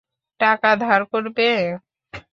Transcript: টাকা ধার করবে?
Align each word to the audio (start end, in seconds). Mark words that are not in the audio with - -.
টাকা 0.39 0.69
ধার 0.81 1.01
করবে? 1.11 1.47